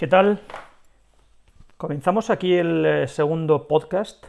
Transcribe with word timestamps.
¿Qué 0.00 0.06
tal? 0.06 0.40
Comenzamos 1.76 2.30
aquí 2.30 2.54
el 2.54 2.86
eh, 2.86 3.06
segundo 3.06 3.68
podcast 3.68 4.24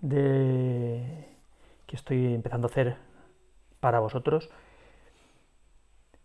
que 0.00 1.26
estoy 1.92 2.32
empezando 2.32 2.68
a 2.68 2.70
hacer 2.70 2.96
para 3.80 4.00
vosotros. 4.00 4.48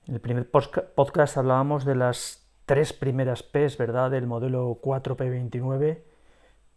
En 0.07 0.13
el 0.13 0.21
primer 0.21 0.49
podcast 0.49 1.36
hablábamos 1.36 1.84
de 1.84 1.96
las 1.96 2.49
tres 2.65 2.94
primeras 2.94 3.44
P's, 3.44 3.78
¿verdad? 3.78 4.12
Del 4.12 4.28
modelo 4.28 4.80
4P29. 4.82 6.00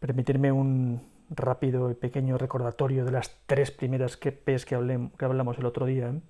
Permitirme 0.01 0.51
un 0.51 1.09
rápido 1.31 1.89
y 1.93 1.95
pequeño 1.95 2.37
recordatorio 2.37 3.05
de 3.05 3.13
las 3.13 3.39
tres 3.47 3.71
primeras 3.71 4.17
P's 4.17 4.67
que, 4.67 5.09
que 5.17 5.25
hablamos 5.25 5.57
el 5.59 5.67
otro 5.67 5.87
día. 5.87 6.09
¿eh? 6.09 6.21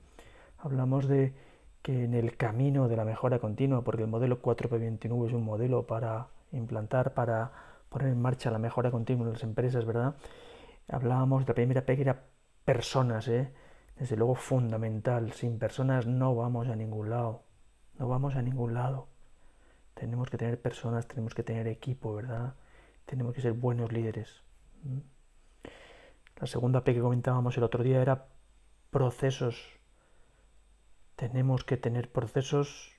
Hablamos 0.58 1.08
de 1.08 1.32
que 1.86 2.02
en 2.02 2.14
el 2.14 2.36
camino 2.36 2.88
de 2.88 2.96
la 2.96 3.04
mejora 3.04 3.38
continua, 3.38 3.84
porque 3.84 4.02
el 4.02 4.08
modelo 4.08 4.42
4P29 4.42 5.28
es 5.28 5.32
un 5.32 5.44
modelo 5.44 5.86
para 5.86 6.26
implantar, 6.50 7.14
para 7.14 7.52
poner 7.90 8.08
en 8.08 8.20
marcha 8.20 8.50
la 8.50 8.58
mejora 8.58 8.90
continua 8.90 9.24
en 9.24 9.34
las 9.34 9.44
empresas, 9.44 9.84
¿verdad? 9.84 10.16
Hablábamos 10.88 11.44
de 11.44 11.50
la 11.50 11.54
primera 11.54 11.86
P 11.86 11.94
que 11.94 12.02
era 12.02 12.24
personas, 12.64 13.28
¿eh? 13.28 13.52
Desde 13.96 14.16
luego 14.16 14.34
fundamental. 14.34 15.30
Sin 15.30 15.60
personas 15.60 16.08
no 16.08 16.34
vamos 16.34 16.66
a 16.66 16.74
ningún 16.74 17.08
lado. 17.08 17.44
No 18.00 18.08
vamos 18.08 18.34
a 18.34 18.42
ningún 18.42 18.74
lado. 18.74 19.06
Tenemos 19.94 20.28
que 20.28 20.38
tener 20.38 20.60
personas, 20.60 21.06
tenemos 21.06 21.36
que 21.36 21.44
tener 21.44 21.68
equipo, 21.68 22.16
¿verdad? 22.16 22.54
Tenemos 23.04 23.32
que 23.32 23.42
ser 23.42 23.52
buenos 23.52 23.92
líderes. 23.92 24.42
La 26.40 26.48
segunda 26.48 26.82
P 26.82 26.94
que 26.94 27.00
comentábamos 27.00 27.56
el 27.56 27.62
otro 27.62 27.84
día 27.84 28.02
era 28.02 28.26
procesos 28.90 29.75
tenemos 31.16 31.64
que 31.64 31.78
tener 31.78 32.10
procesos, 32.10 32.92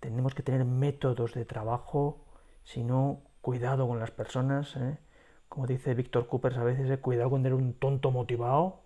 tenemos 0.00 0.34
que 0.34 0.42
tener 0.42 0.64
métodos 0.64 1.34
de 1.34 1.44
trabajo, 1.44 2.24
si 2.64 2.82
no, 2.82 3.20
cuidado 3.42 3.86
con 3.86 4.00
las 4.00 4.10
personas, 4.10 4.74
¿eh? 4.76 4.98
como 5.48 5.66
dice 5.66 5.94
Víctor 5.94 6.26
Coopers 6.26 6.56
a 6.56 6.64
veces, 6.64 6.90
¿eh? 6.90 6.98
cuidado 6.98 7.30
con 7.30 7.42
tener 7.42 7.54
un 7.54 7.74
tonto 7.74 8.10
motivado, 8.10 8.80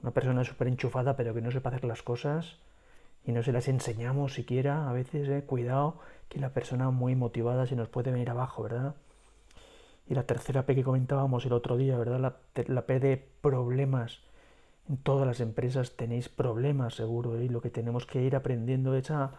una 0.00 0.12
persona 0.12 0.44
súper 0.44 0.68
enchufada 0.68 1.14
pero 1.14 1.34
que 1.34 1.42
no 1.42 1.52
sepa 1.52 1.68
hacer 1.68 1.84
las 1.84 2.02
cosas 2.02 2.58
y 3.24 3.32
no 3.32 3.42
se 3.42 3.52
las 3.52 3.68
enseñamos 3.68 4.34
siquiera, 4.34 4.88
a 4.88 4.92
veces, 4.92 5.28
¿eh? 5.28 5.44
cuidado 5.44 6.00
que 6.28 6.40
la 6.40 6.54
persona 6.54 6.90
muy 6.90 7.14
motivada 7.14 7.66
se 7.66 7.76
nos 7.76 7.88
puede 7.88 8.10
venir 8.10 8.30
abajo, 8.30 8.62
¿verdad? 8.62 8.94
Y 10.08 10.14
la 10.14 10.24
tercera 10.24 10.64
P 10.64 10.74
que 10.74 10.82
comentábamos 10.82 11.44
el 11.44 11.52
otro 11.52 11.76
día, 11.76 11.96
¿verdad? 11.98 12.18
La, 12.18 12.64
la 12.66 12.86
P 12.86 12.98
de 12.98 13.28
problemas 13.40 14.20
en 14.88 14.96
todas 14.98 15.26
las 15.26 15.40
empresas 15.40 15.96
tenéis 15.96 16.28
problemas 16.28 16.94
seguro 16.94 17.40
y 17.40 17.48
lo 17.48 17.60
que 17.60 17.70
tenemos 17.70 18.06
que 18.06 18.22
ir 18.22 18.36
aprendiendo 18.36 18.94
es 18.94 19.10
a 19.10 19.32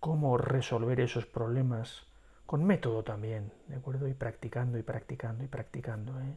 cómo 0.00 0.38
resolver 0.38 1.00
esos 1.00 1.26
problemas 1.26 2.06
con 2.46 2.64
método 2.64 3.02
también, 3.02 3.52
¿de 3.66 3.76
acuerdo? 3.76 4.08
Y 4.08 4.14
practicando 4.14 4.78
y 4.78 4.82
practicando 4.82 5.44
y 5.44 5.48
practicando. 5.48 6.20
¿eh? 6.20 6.36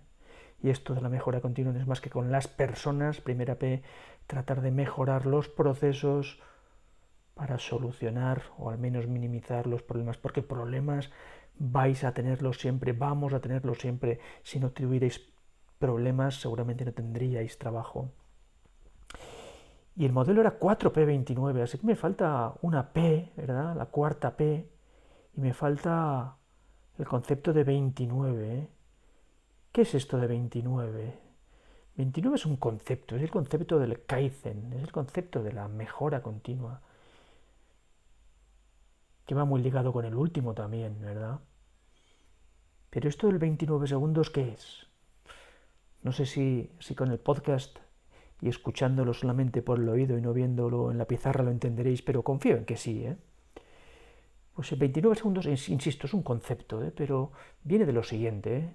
Y 0.62 0.70
esto 0.70 0.94
de 0.96 1.02
la 1.02 1.10
mejora 1.10 1.40
continua 1.40 1.72
no 1.72 1.80
es 1.80 1.88
más 1.88 2.02
que 2.02 2.10
con 2.10 2.32
las 2.32 2.48
personas, 2.48 3.22
primera 3.22 3.56
P, 3.56 3.84
tratar 4.28 4.62
de 4.62 4.72
mejorar 4.72 5.26
los 5.26 5.48
procesos 5.48 6.40
para 7.36 7.60
solucionar 7.60 8.44
o 8.58 8.70
al 8.70 8.78
menos 8.78 9.08
minimizar 9.08 9.68
los 9.68 9.82
problemas, 9.82 10.18
porque 10.18 10.42
problemas 10.42 11.12
vais 11.58 12.04
a 12.04 12.14
tenerlos 12.14 12.60
siempre, 12.60 12.92
vamos 12.92 13.34
a 13.34 13.40
tenerlos 13.40 13.80
siempre. 13.80 14.20
Si 14.44 14.60
no 14.60 14.72
tuvierais 14.72 15.30
problemas, 15.78 16.42
seguramente 16.42 16.84
no 16.86 16.94
tendríais 16.94 17.58
trabajo. 17.58 18.12
Y 20.00 20.06
el 20.06 20.14
modelo 20.14 20.40
era 20.40 20.58
4P29, 20.58 21.62
así 21.62 21.78
que 21.78 21.86
me 21.86 21.98
falta 21.98 22.54
una 22.62 22.94
P, 22.94 23.34
¿verdad? 23.36 23.76
La 23.76 23.88
cuarta 23.88 24.38
P. 24.38 24.66
Y 25.36 25.42
me 25.42 25.54
falta 25.54 26.38
el 26.98 27.06
concepto 27.06 27.52
de 27.52 27.66
29. 27.66 28.56
¿eh? 28.60 28.70
¿Qué 29.74 29.82
es 29.82 29.94
esto 29.96 30.18
de 30.18 30.28
29? 30.28 31.20
29 31.98 32.36
es 32.38 32.46
un 32.46 32.56
concepto, 32.56 33.18
es 33.18 33.24
el 33.24 33.30
concepto 33.30 33.78
del 33.78 34.06
Kaizen, 34.06 34.72
es 34.72 34.84
el 34.84 34.92
concepto 34.94 35.44
de 35.44 35.52
la 35.52 35.68
mejora 35.68 36.22
continua, 36.22 36.80
que 39.26 39.36
va 39.36 39.44
muy 39.44 39.62
ligado 39.62 39.92
con 39.92 40.06
el 40.06 40.16
último 40.16 40.54
también, 40.54 41.02
¿verdad? 41.02 41.42
Pero 42.90 43.10
esto 43.10 43.28
del 43.28 43.38
29 43.38 43.86
segundos, 43.86 44.30
¿qué 44.30 44.54
es? 44.54 44.88
No 46.04 46.14
sé 46.14 46.26
si, 46.26 46.72
si 46.80 46.96
con 46.96 47.12
el 47.12 47.20
podcast 47.20 47.80
y 48.42 48.50
escuchándolo 48.50 49.14
solamente 49.14 49.62
por 49.62 49.80
el 49.80 49.90
oído 49.90 50.18
y 50.18 50.22
no 50.22 50.34
viéndolo 50.34 50.92
en 50.92 50.98
la 50.98 51.06
pizarra 51.06 51.44
lo 51.44 51.52
entenderéis, 51.52 52.02
pero 52.02 52.24
confío 52.24 52.56
en 52.56 52.66
que 52.66 52.78
sí. 52.78 53.06
¿eh? 53.06 53.18
Pues 54.54 54.72
en 54.72 54.80
29 54.80 55.16
segundos, 55.16 55.46
insisto, 55.46 56.08
es 56.08 56.14
un 56.14 56.24
concepto, 56.24 56.84
¿eh? 56.84 56.92
pero 56.96 57.32
viene 57.64 57.86
de 57.86 57.94
lo 57.94 58.04
siguiente. 58.04 58.58
¿eh? 58.58 58.74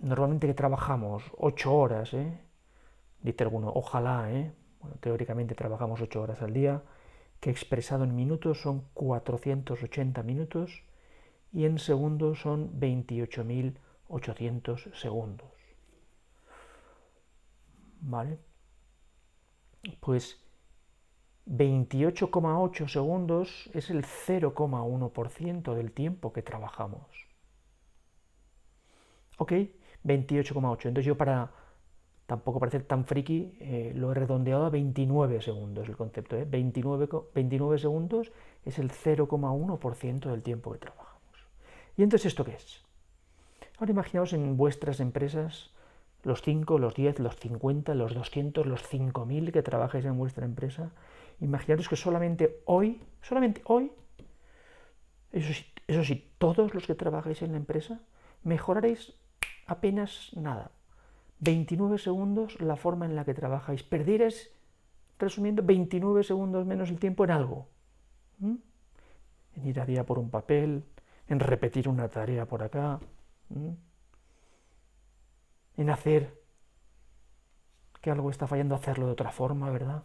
Normalmente 0.00 0.46
que 0.48 0.54
trabajamos 0.54 1.22
8 1.38 1.72
horas, 1.72 2.12
¿eh? 2.14 2.40
dice 3.22 3.44
alguno, 3.44 3.70
ojalá, 3.72 4.32
¿eh? 4.32 4.52
bueno, 4.80 4.96
teóricamente 5.00 5.54
trabajamos 5.54 6.00
8 6.00 6.20
horas 6.20 6.42
al 6.42 6.52
día, 6.52 6.82
que 7.38 7.50
expresado 7.50 8.02
en 8.04 8.16
minutos 8.16 8.60
son 8.60 8.82
480 8.94 10.24
minutos 10.24 10.82
y 11.52 11.66
en 11.66 11.78
segundos 11.78 12.40
son 12.40 12.80
28.800 12.80 14.92
segundos. 14.94 15.61
¿Vale? 18.02 18.38
Pues 20.00 20.38
28,8 21.46 22.88
segundos 22.88 23.70
es 23.72 23.90
el 23.90 24.04
0,1% 24.04 25.74
del 25.74 25.92
tiempo 25.92 26.32
que 26.32 26.42
trabajamos. 26.42 27.06
¿Ok? 29.38 29.52
28,8. 30.04 30.86
Entonces 30.86 31.04
yo 31.04 31.16
para 31.16 31.52
tampoco 32.26 32.60
parecer 32.60 32.84
tan 32.84 33.04
friki, 33.04 33.56
eh, 33.60 33.92
lo 33.94 34.12
he 34.12 34.14
redondeado 34.14 34.64
a 34.64 34.70
29 34.70 35.40
segundos 35.40 35.88
el 35.88 35.96
concepto. 35.96 36.36
¿eh? 36.36 36.46
29, 36.48 37.08
29 37.34 37.78
segundos 37.78 38.32
es 38.64 38.78
el 38.78 38.90
0,1% 38.90 40.30
del 40.30 40.42
tiempo 40.42 40.72
que 40.72 40.78
trabajamos. 40.78 41.12
¿Y 41.96 42.02
entonces 42.02 42.26
esto 42.26 42.44
qué 42.44 42.54
es? 42.54 42.84
Ahora 43.78 43.92
imaginaos 43.92 44.32
en 44.32 44.56
vuestras 44.56 45.00
empresas 45.00 45.72
los 46.22 46.42
5, 46.42 46.78
los 46.78 46.94
10, 46.94 47.18
los 47.18 47.36
50, 47.36 47.94
los 47.94 48.14
200, 48.14 48.66
los 48.66 48.82
5000 48.82 49.52
que 49.52 49.62
trabajáis 49.62 50.04
en 50.04 50.16
vuestra 50.16 50.44
empresa, 50.44 50.90
imaginaros 51.40 51.88
que 51.88 51.96
solamente 51.96 52.62
hoy, 52.64 53.00
solamente 53.20 53.62
hoy, 53.64 53.92
eso 55.32 55.52
sí, 55.52 55.64
eso 55.86 56.04
sí, 56.04 56.30
todos 56.38 56.74
los 56.74 56.86
que 56.86 56.94
trabajáis 56.94 57.42
en 57.42 57.52
la 57.52 57.58
empresa, 57.58 58.00
mejoraréis 58.44 59.14
apenas 59.66 60.30
nada. 60.36 60.70
29 61.40 61.98
segundos 61.98 62.60
la 62.60 62.76
forma 62.76 63.04
en 63.04 63.16
la 63.16 63.24
que 63.24 63.34
trabajáis. 63.34 63.82
Perdierais, 63.82 64.52
resumiendo, 65.18 65.62
29 65.64 66.22
segundos 66.22 66.66
menos 66.66 66.90
el 66.90 67.00
tiempo 67.00 67.24
en 67.24 67.30
algo. 67.32 67.68
En 68.40 69.66
ir 69.66 69.80
a 69.80 69.86
día 69.86 70.06
por 70.06 70.18
un 70.18 70.30
papel, 70.30 70.84
en 71.28 71.40
repetir 71.40 71.88
una 71.88 72.08
tarea 72.08 72.46
por 72.46 72.62
acá 72.62 73.00
en 75.76 75.90
hacer 75.90 76.40
que 78.00 78.10
algo 78.10 78.30
está 78.30 78.46
fallando, 78.46 78.74
hacerlo 78.74 79.06
de 79.06 79.12
otra 79.12 79.30
forma, 79.30 79.70
¿verdad? 79.70 80.02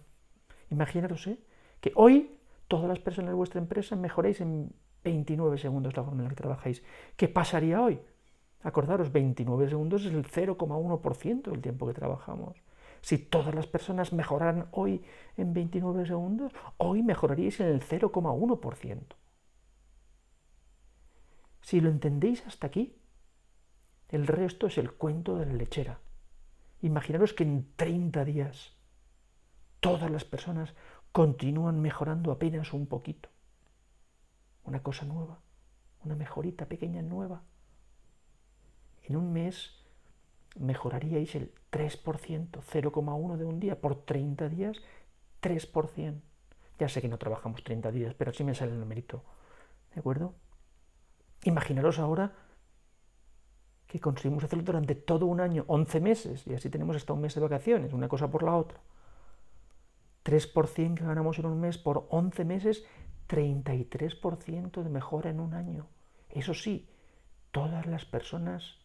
Imaginaros 0.70 1.28
¿eh? 1.28 1.40
que 1.82 1.92
hoy 1.96 2.38
todas 2.68 2.88
las 2.88 3.00
personas 3.00 3.30
de 3.32 3.36
vuestra 3.36 3.60
empresa 3.60 3.96
mejoréis 3.96 4.42
en 4.42 4.72
29 5.04 5.58
segundos 5.58 5.96
la 5.96 6.04
forma 6.04 6.20
en 6.20 6.24
la 6.26 6.30
que 6.30 6.36
trabajáis. 6.36 6.84
¿Qué 7.16 7.28
pasaría 7.28 7.82
hoy? 7.82 8.00
Acordaros, 8.62 9.12
29 9.12 9.70
segundos 9.70 10.06
es 10.06 10.14
el 10.14 10.26
0,1% 10.26 11.52
del 11.52 11.62
tiempo 11.62 11.88
que 11.88 11.94
trabajamos. 11.94 12.58
Si 13.02 13.18
todas 13.18 13.54
las 13.54 13.68
personas 13.68 14.12
mejoraran 14.12 14.68
hoy 14.72 15.02
en 15.38 15.54
29 15.54 16.06
segundos, 16.06 16.52
hoy 16.78 17.04
mejoraríais 17.04 17.60
en 17.60 17.68
el 17.68 17.82
0,1%. 17.82 19.00
Si 21.62 21.80
lo 21.80 21.90
entendéis 21.90 22.46
hasta 22.46 22.68
aquí, 22.68 22.96
el 24.10 24.28
resto 24.28 24.68
es 24.68 24.78
el 24.78 24.92
cuento 24.92 25.38
de 25.38 25.46
la 25.46 25.54
lechera. 25.54 26.00
Imaginaros 26.82 27.34
que 27.34 27.44
en 27.44 27.68
30 27.76 28.24
días 28.26 28.74
todas 29.80 30.10
las 30.10 30.26
personas 30.26 30.74
continúan 31.12 31.82
mejorando 31.82 32.32
apenas 32.32 32.74
un 32.74 32.88
poquito. 32.88 33.30
Una 34.64 34.84
cosa 34.84 35.06
nueva, 35.06 35.40
una 36.04 36.16
mejorita 36.16 36.68
pequeña 36.68 37.02
nueva. 37.02 37.42
En 39.04 39.16
un 39.16 39.34
mes 39.34 39.74
mejoraríais 40.60 41.36
el 41.36 41.54
3%, 41.72 42.62
0,1 42.62 43.38
de 43.38 43.46
un 43.46 43.60
día, 43.60 43.80
por 43.80 44.06
30 44.06 44.50
días, 44.50 44.78
3%. 45.42 46.22
Ya 46.80 46.90
sé 46.90 47.02
que 47.02 47.08
no 47.08 47.18
trabajamos 47.18 47.64
30 47.64 47.92
días, 47.92 48.14
pero 48.14 48.32
así 48.32 48.44
me 48.44 48.54
sale 48.56 48.72
el 48.72 48.80
numerito. 48.80 49.24
¿De 49.94 50.00
acuerdo? 50.00 50.36
Imaginaros 51.44 52.00
ahora 52.00 52.36
que 53.88 54.00
conseguimos 54.00 54.44
hacerlo 54.44 54.66
durante 54.66 54.96
todo 54.96 55.26
un 55.26 55.40
año, 55.40 55.64
11 55.68 56.02
meses, 56.02 56.46
y 56.46 56.54
así 56.54 56.70
tenemos 56.70 56.96
hasta 56.96 57.14
un 57.14 57.22
mes 57.22 57.36
de 57.36 57.42
vacaciones, 57.42 57.94
una 57.94 58.10
cosa 58.10 58.30
por 58.30 58.44
la 58.44 58.56
otra. 58.56 58.80
3% 60.26 60.96
que 60.96 61.06
ganamos 61.06 61.40
en 61.40 61.46
un 61.46 61.60
mes 61.60 61.78
por 61.78 62.06
11 62.10 62.44
meses, 62.44 62.86
33% 63.30 64.84
de 64.84 64.90
mejora 64.90 65.30
en 65.30 65.40
un 65.40 65.54
año. 65.54 65.88
Eso 66.30 66.54
sí, 66.54 66.90
todas 67.52 67.86
las 67.86 68.04
personas, 68.04 68.78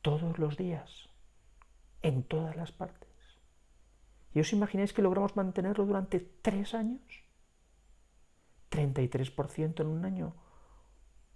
todos 0.00 0.38
los 0.38 0.56
días, 0.56 1.10
en 2.00 2.22
todas 2.22 2.56
las 2.56 2.72
partes. 2.72 3.08
¿Y 4.32 4.40
os 4.40 4.52
imagináis 4.52 4.92
que 4.94 5.02
logramos 5.02 5.36
mantenerlo 5.36 5.84
durante 5.84 6.20
tres 6.20 6.72
años? 6.72 7.02
33% 8.70 9.80
en 9.80 9.86
un 9.86 10.04
año. 10.04 10.34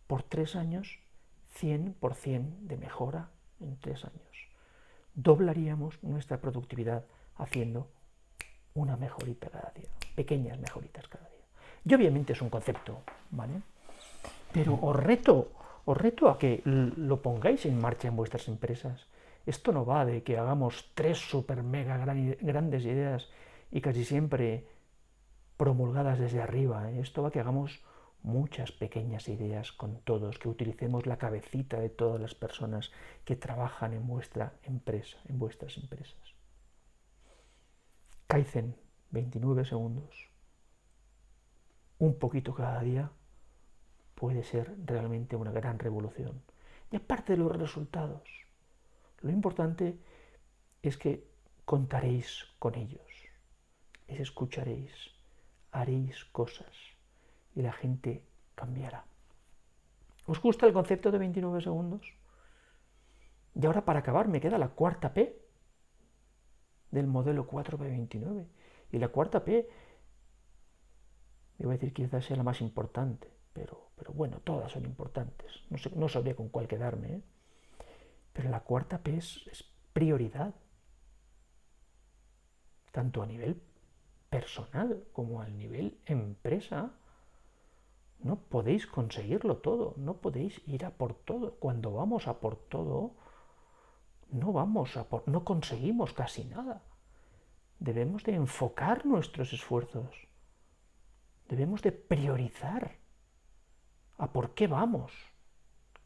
Por 0.07 0.23
tres 0.23 0.57
años, 0.57 1.02
100% 1.61 2.59
de 2.61 2.77
mejora 2.77 3.31
en 3.61 3.77
tres 3.79 4.05
años. 4.05 4.49
Doblaríamos 5.15 6.03
nuestra 6.03 6.41
productividad 6.41 7.05
haciendo 7.37 7.89
una 8.75 8.97
mejorita 8.97 9.51
cada 9.51 9.73
día, 9.75 9.89
pequeñas 10.15 10.59
mejoritas 10.59 11.07
cada 11.09 11.29
día. 11.29 11.45
Y 11.85 11.95
obviamente 11.95 12.33
es 12.33 12.43
un 12.43 12.49
concepto, 12.51 13.03
¿vale? 13.31 13.61
Pero 14.53 14.79
os 14.81 14.97
reto, 14.97 15.53
os 15.85 15.97
reto 15.97 16.29
a 16.29 16.39
que 16.39 16.63
lo 16.65 17.21
pongáis 17.23 17.67
en 17.67 17.81
marcha 17.81 18.09
en 18.09 18.17
vuestras 18.17 18.49
empresas. 18.49 19.07
Esto 19.45 19.73
no 19.73 19.85
va 19.85 20.05
de 20.05 20.23
que 20.23 20.39
hagamos 20.39 20.93
tres 20.95 21.19
super 21.19 21.63
mega 21.63 21.97
grandes 21.97 22.85
ideas 22.85 23.29
y 23.71 23.81
casi 23.81 24.05
siempre 24.05 24.67
promulgadas 25.57 26.19
desde 26.19 26.41
arriba. 26.41 26.91
¿eh? 26.91 27.01
Esto 27.01 27.23
va 27.23 27.31
que 27.31 27.41
hagamos 27.41 27.81
muchas 28.23 28.73
pequeñas 28.73 29.29
ideas 29.29 29.73
con 29.73 30.01
todos, 30.03 30.39
que 30.39 30.49
utilicemos 30.49 31.07
la 31.07 31.19
cabecita 31.19 31.81
de 31.81 31.89
todas 31.89 32.21
las 32.21 32.35
personas 32.35 32.93
que 33.25 33.37
trabajan 33.37 33.93
en 33.93 34.07
vuestra 34.07 34.55
empresa, 34.63 35.19
en 35.29 35.39
vuestras 35.39 35.77
empresas. 35.77 36.35
Kaizen, 38.29 38.77
29 39.11 39.65
segundos. 39.65 40.31
Un 41.99 42.19
poquito 42.19 42.55
cada 42.55 42.81
día 42.81 43.11
puede 44.15 44.43
ser 44.45 44.75
realmente 44.85 45.37
una 45.37 45.51
gran 45.51 45.79
revolución. 45.79 46.43
Y 46.91 46.97
aparte 46.97 47.33
de 47.33 47.39
los 47.39 47.55
resultados, 47.57 48.23
lo 49.21 49.31
importante 49.31 49.99
es 50.83 50.97
que 50.97 51.27
contaréis 51.65 52.45
con 52.59 52.75
ellos, 52.75 53.07
les 54.09 54.21
escucharéis, 54.21 54.93
haréis 55.71 56.25
cosas 56.27 56.92
y 57.55 57.63
la 57.63 57.73
gente 57.73 58.25
cambiará. 58.55 59.05
¿Os 60.27 60.41
gusta 60.41 60.67
el 60.67 60.73
concepto 60.73 61.11
de 61.11 61.19
29 61.19 61.61
segundos? 61.61 62.15
Y 63.55 63.67
ahora 63.67 63.85
para 63.85 64.01
acabar 64.01 64.29
me 64.29 64.41
queda 64.41 64.59
la 64.59 64.69
cuarta 64.69 65.13
P, 65.13 65.39
del 66.91 67.07
modelo 67.07 67.47
4P29. 67.49 68.47
Y 68.93 68.99
la 68.99 69.09
cuarta 69.09 69.45
P, 69.45 69.69
iba 71.59 71.71
a 71.71 71.75
decir 71.75 71.93
quizás 71.93 72.25
sea 72.25 72.37
la 72.37 72.43
más 72.43 72.61
importante, 72.61 73.31
pero, 73.53 73.91
pero 73.97 74.13
bueno, 74.13 74.39
todas 74.45 74.71
son 74.71 74.85
importantes. 74.85 75.65
No, 75.71 75.79
sé, 75.79 75.91
no 75.95 76.09
sabría 76.09 76.37
con 76.37 76.49
cuál 76.49 76.69
quedarme. 76.69 77.15
¿eh? 77.15 77.23
Pero 78.33 78.51
la 78.51 78.61
cuarta 78.61 78.99
P 78.99 79.17
es, 79.17 79.47
es 79.51 79.65
prioridad, 79.93 80.55
tanto 82.93 83.23
a 83.23 83.27
nivel 83.27 83.61
personal 84.31 85.05
como 85.13 85.41
al 85.41 85.57
nivel 85.57 85.99
empresa. 86.07 86.93
No 88.23 88.37
podéis 88.37 88.87
conseguirlo 88.87 89.59
todo, 89.59 89.95
no 89.97 90.19
podéis 90.19 90.63
ir 90.67 90.85
a 90.85 90.91
por 90.91 91.15
todo. 91.15 91.57
Cuando 91.59 91.93
vamos 91.93 92.29
a 92.29 92.39
por 92.39 92.57
todo, 92.57 93.17
no 94.31 94.53
vamos 94.53 94.97
a 94.97 95.09
por, 95.09 95.27
no 95.29 95.45
conseguimos 95.45 96.13
casi 96.13 96.45
nada. 96.45 96.83
Debemos 97.81 98.23
de 98.23 98.35
enfocar 98.35 99.05
nuestros 99.07 99.53
esfuerzos. 99.53 100.29
Debemos 101.49 101.83
de 101.83 101.91
priorizar 101.91 102.97
a 104.19 104.33
por 104.33 104.55
qué 104.55 104.69
vamos, 104.69 105.13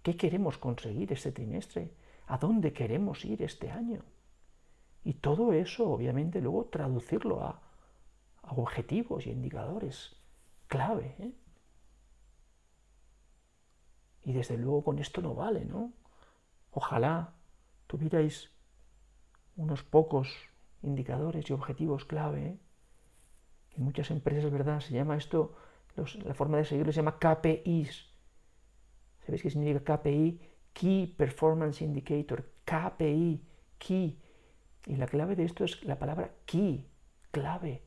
qué 0.02 0.16
queremos 0.16 0.56
conseguir 0.56 1.12
este 1.12 1.32
trimestre, 1.32 1.92
a 2.26 2.38
dónde 2.38 2.72
queremos 2.72 3.24
ir 3.26 3.42
este 3.42 3.70
año. 3.70 4.02
Y 5.04 5.14
todo 5.14 5.52
eso, 5.52 5.90
obviamente, 5.90 6.40
luego 6.40 6.64
traducirlo 6.64 7.42
a, 7.42 7.60
a 8.42 8.52
objetivos 8.54 9.26
y 9.26 9.30
indicadores 9.30 10.16
clave. 10.66 11.14
¿eh? 11.18 11.32
Y 14.26 14.32
desde 14.32 14.58
luego 14.58 14.82
con 14.82 14.99
esto 14.99 15.23
no 15.23 15.37
vale, 15.37 15.64
¿no? 15.64 15.93
Ojalá 16.73 17.32
tuvierais 17.87 18.50
unos 19.55 19.84
pocos 19.84 20.28
indicadores 20.82 21.49
y 21.49 21.52
objetivos 21.52 22.05
clave. 22.05 22.44
¿eh? 22.44 22.58
En 23.76 23.84
muchas 23.84 24.11
empresas, 24.11 24.50
¿verdad? 24.50 24.81
Se 24.81 24.94
llama 24.94 25.17
esto, 25.17 25.55
la 26.25 26.34
forma 26.34 26.56
de 26.58 26.64
seguirlo 26.64 26.90
se 26.90 26.96
llama 26.96 27.20
KPIs. 27.20 28.08
¿Sabéis 29.25 29.43
qué 29.43 29.50
significa 29.50 29.96
KPI? 29.96 30.40
Key 30.73 31.06
Performance 31.17 31.82
Indicator. 31.82 32.50
KPI, 32.64 33.46
key. 33.78 34.20
Y 34.87 34.96
la 34.96 35.06
clave 35.06 35.37
de 35.37 35.44
esto 35.44 35.62
es 35.62 35.84
la 35.84 36.00
palabra 36.00 36.34
key, 36.46 36.90
clave, 37.31 37.84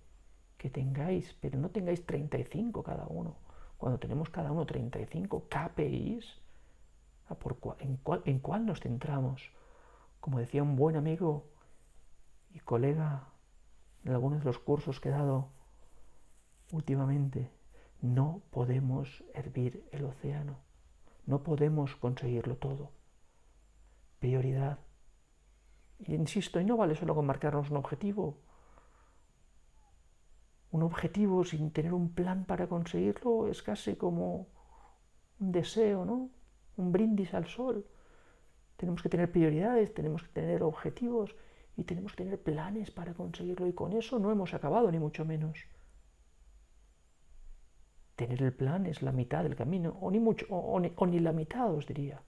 que 0.58 0.70
tengáis, 0.70 1.34
pero 1.42 1.60
no 1.60 1.70
tengáis 1.70 2.06
35 2.06 2.82
cada 2.82 3.08
uno. 3.08 3.49
Cuando 3.80 3.98
tenemos 3.98 4.30
cada 4.30 4.52
uno 4.52 4.66
35 4.66 5.46
KPIs, 5.48 6.26
¿en, 7.80 7.98
cuál, 7.98 8.22
¿en 8.26 8.40
cuál 8.40 8.66
nos 8.66 8.82
centramos? 8.82 9.42
Como 10.20 10.38
decía 10.38 10.62
un 10.62 10.76
buen 10.76 10.98
amigo 10.98 11.46
y 12.54 12.60
colega 12.60 13.30
en 14.04 14.12
algunos 14.12 14.40
de 14.40 14.46
los 14.46 14.60
cursos 14.60 15.00
que 15.00 15.08
he 15.08 15.14
dado 15.14 15.48
últimamente, 16.74 17.52
no 18.02 18.42
podemos 18.52 19.24
hervir 19.34 19.88
el 19.94 20.04
océano, 20.04 20.58
no 21.26 21.42
podemos 21.42 21.96
conseguirlo 21.96 22.58
todo. 22.58 22.92
Prioridad. 24.20 24.80
Insisto, 26.00 26.60
y 26.60 26.66
no 26.66 26.76
vale 26.76 26.96
solo 26.96 27.16
con 27.16 27.26
marcarnos 27.26 27.70
un 27.70 27.78
objetivo. 27.78 28.40
Un 30.72 30.84
objetivo 30.84 31.44
sin 31.44 31.72
tener 31.72 31.94
un 31.94 32.14
plan 32.14 32.46
para 32.46 32.68
conseguirlo 32.68 33.48
es 33.48 33.64
casi 33.64 33.96
como 33.96 34.48
un 35.40 35.52
deseo, 35.52 36.06
¿no? 36.06 36.30
Un 36.78 36.92
brindis 36.92 37.34
al 37.34 37.48
sol. 37.48 37.86
Tenemos 38.78 39.02
que 39.02 39.10
tener 39.10 39.32
prioridades, 39.32 39.94
tenemos 39.94 40.24
que 40.24 40.30
tener 40.30 40.64
objetivos 40.64 41.36
y 41.76 41.84
tenemos 41.84 42.14
que 42.14 42.24
tener 42.24 42.42
planes 42.42 42.92
para 42.92 43.14
conseguirlo. 43.14 43.66
Y 43.68 43.74
con 43.74 43.94
eso 43.94 44.20
no 44.20 44.32
hemos 44.32 44.54
acabado, 44.54 44.92
ni 44.92 45.00
mucho 45.00 45.26
menos. 45.26 45.60
Tener 48.16 48.44
el 48.44 48.54
plan 48.54 48.86
es 48.86 49.02
la 49.02 49.14
mitad 49.14 49.44
del 49.44 49.56
camino, 49.56 49.98
o 50.02 50.12
ni, 50.12 50.20
mucho, 50.20 50.46
o, 50.50 50.80
ni, 50.80 51.20
la 51.20 51.32
mitad, 51.32 51.74
os 51.74 51.88
diría. 51.88 52.22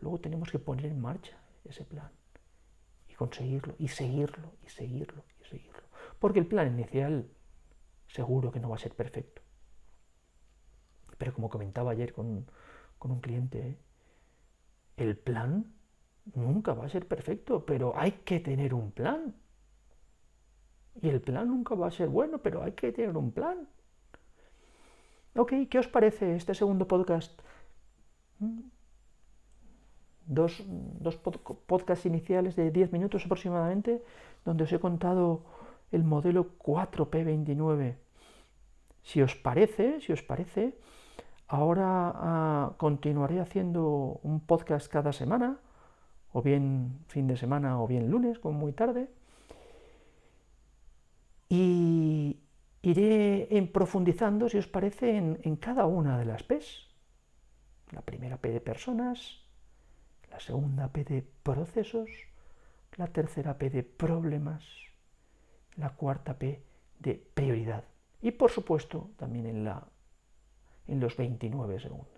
Luego 0.00 0.20
tenemos 0.20 0.50
que 0.50 0.58
poner 0.58 0.86
en 0.86 1.00
marcha 1.00 1.36
ese 1.64 1.84
plan 1.84 2.10
y 3.08 3.14
conseguirlo, 3.14 3.74
y 3.78 3.88
seguirlo, 3.88 4.52
y 4.64 4.68
seguirlo, 4.68 5.24
y 5.40 5.44
seguirlo. 5.44 5.82
Porque 6.20 6.38
el 6.38 6.46
plan 6.46 6.72
inicial 6.72 7.28
seguro 8.14 8.52
que 8.52 8.60
no 8.60 8.68
va 8.68 8.76
a 8.76 8.78
ser 8.86 8.94
perfecto. 8.94 9.42
Pero 11.18 11.34
como 11.34 11.50
comentaba 11.50 11.90
ayer 11.90 12.12
con, 12.12 12.46
con 12.98 13.10
un 13.10 13.20
cliente, 13.20 13.76
el 14.96 15.16
plan 15.16 15.74
nunca 16.34 16.74
va 16.74 16.86
a 16.86 16.88
ser 16.88 17.08
perfecto, 17.08 17.66
pero 17.66 17.98
hay 17.98 18.12
que 18.24 18.38
tener 18.40 18.72
un 18.72 18.92
plan. 18.92 19.34
Y 21.02 21.08
el 21.08 21.20
plan 21.20 21.48
nunca 21.48 21.74
va 21.74 21.88
a 21.88 21.90
ser 21.90 22.08
bueno, 22.08 22.38
pero 22.38 22.62
hay 22.62 22.72
que 22.72 22.92
tener 22.92 23.16
un 23.16 23.32
plan. 23.32 23.68
Ok, 25.34 25.52
¿qué 25.68 25.78
os 25.80 25.88
parece 25.88 26.36
este 26.36 26.54
segundo 26.54 26.86
podcast? 26.86 27.40
¿Mm? 28.38 28.60
Dos, 30.26 30.62
dos 30.66 31.16
podcasts 31.16 32.06
iniciales 32.06 32.54
de 32.54 32.70
10 32.70 32.92
minutos 32.92 33.24
aproximadamente, 33.26 34.02
donde 34.44 34.64
os 34.64 34.72
he 34.72 34.78
contado 34.78 35.44
el 35.90 36.04
modelo 36.04 36.56
4P29. 36.58 38.03
Si 39.04 39.22
os 39.22 39.36
parece, 39.36 40.00
si 40.00 40.12
os 40.12 40.22
parece, 40.22 40.74
ahora 41.46 42.10
ah, 42.16 42.74
continuaré 42.78 43.38
haciendo 43.38 44.18
un 44.24 44.40
podcast 44.40 44.88
cada 44.88 45.12
semana 45.12 45.60
o 46.32 46.42
bien 46.42 47.04
fin 47.06 47.28
de 47.28 47.36
semana 47.36 47.80
o 47.80 47.86
bien 47.86 48.10
lunes, 48.10 48.40
como 48.40 48.58
muy 48.58 48.72
tarde. 48.72 49.08
Y 51.48 52.40
iré 52.82 53.46
profundizando, 53.72 54.48
si 54.48 54.58
os 54.58 54.66
parece, 54.66 55.16
en, 55.16 55.38
en 55.44 55.56
cada 55.56 55.86
una 55.86 56.18
de 56.18 56.24
las 56.24 56.42
P's. 56.42 56.88
La 57.92 58.02
primera 58.02 58.38
P 58.38 58.50
de 58.50 58.60
personas, 58.60 59.44
la 60.30 60.40
segunda 60.40 60.88
P 60.88 61.04
de 61.04 61.22
procesos, 61.44 62.10
la 62.96 63.06
tercera 63.06 63.58
P 63.58 63.70
de 63.70 63.84
problemas, 63.84 64.64
la 65.76 65.90
cuarta 65.90 66.38
P 66.38 66.64
de 66.98 67.14
prioridad. 67.34 67.84
Y 68.24 68.32
por 68.32 68.50
supuesto 68.50 69.10
también 69.18 69.46
en, 69.46 69.64
la, 69.64 69.86
en 70.88 70.98
los 70.98 71.14
29 71.16 71.78
segundos. 71.78 72.08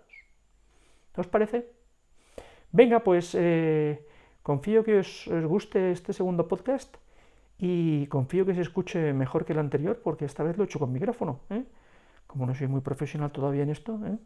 ¿Os 1.17 1.27
parece? 1.27 1.69
Venga, 2.71 3.01
pues 3.01 3.35
eh, 3.35 4.07
confío 4.41 4.83
que 4.85 4.99
os, 4.99 5.29
guste 5.45 5.91
este 5.91 6.13
segundo 6.13 6.47
podcast 6.47 6.95
y 7.59 8.07
confío 8.07 8.45
que 8.45 8.55
se 8.55 8.61
escuche 8.61 9.11
mejor 9.11 9.43
que 9.43 9.51
el 9.51 9.59
anterior 9.59 9.99
porque 10.01 10.23
esta 10.23 10.43
vez 10.43 10.55
lo 10.57 10.63
he 10.63 10.67
hecho 10.67 10.79
con 10.79 10.93
micrófono. 10.93 11.41
¿eh? 11.49 11.65
como 12.25 12.45
no 12.45 12.55
soy 12.55 12.67
muy 12.67 12.79
profesional 12.79 13.31
todavía 13.31 13.63
en 13.63 13.69
esto. 13.69 13.99
¿eh? 14.05 14.17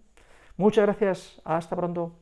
Muchas 0.58 0.86
gracias, 0.86 1.42
hasta 1.46 1.76
pronto. 1.76 2.14